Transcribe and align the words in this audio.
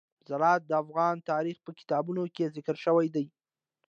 زراعت 0.29 0.63
د 0.67 0.71
افغان 0.83 1.15
تاریخ 1.31 1.57
په 1.65 1.71
کتابونو 1.79 2.23
کې 2.35 2.53
ذکر 2.55 2.75
شوی 2.85 3.07
دي. 3.15 3.25